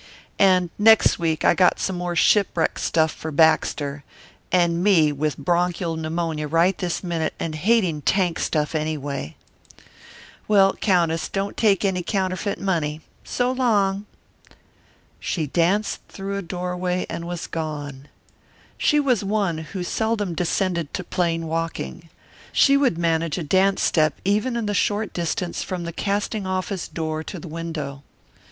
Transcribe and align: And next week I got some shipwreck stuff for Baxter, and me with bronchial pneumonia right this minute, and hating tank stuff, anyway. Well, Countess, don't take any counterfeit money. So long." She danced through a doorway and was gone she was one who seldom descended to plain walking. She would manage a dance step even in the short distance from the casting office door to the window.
And 0.39 0.71
next 0.79 1.19
week 1.19 1.45
I 1.45 1.53
got 1.53 1.79
some 1.79 2.01
shipwreck 2.15 2.79
stuff 2.79 3.11
for 3.11 3.29
Baxter, 3.29 4.03
and 4.51 4.83
me 4.83 5.11
with 5.11 5.37
bronchial 5.37 5.95
pneumonia 5.95 6.47
right 6.47 6.75
this 6.75 7.03
minute, 7.03 7.35
and 7.39 7.53
hating 7.53 8.01
tank 8.01 8.39
stuff, 8.39 8.73
anyway. 8.73 9.35
Well, 10.47 10.73
Countess, 10.73 11.29
don't 11.29 11.55
take 11.55 11.85
any 11.85 12.01
counterfeit 12.01 12.59
money. 12.59 13.01
So 13.23 13.51
long." 13.51 14.07
She 15.19 15.45
danced 15.45 15.99
through 16.09 16.35
a 16.35 16.41
doorway 16.41 17.05
and 17.07 17.27
was 17.27 17.45
gone 17.45 18.07
she 18.79 18.99
was 18.99 19.23
one 19.23 19.59
who 19.59 19.83
seldom 19.83 20.33
descended 20.33 20.95
to 20.95 21.03
plain 21.03 21.45
walking. 21.45 22.09
She 22.51 22.75
would 22.75 22.97
manage 22.97 23.37
a 23.37 23.43
dance 23.43 23.83
step 23.83 24.19
even 24.25 24.55
in 24.57 24.65
the 24.65 24.73
short 24.73 25.13
distance 25.13 25.61
from 25.61 25.83
the 25.83 25.93
casting 25.93 26.47
office 26.47 26.87
door 26.87 27.23
to 27.25 27.37
the 27.37 27.47
window. 27.47 28.01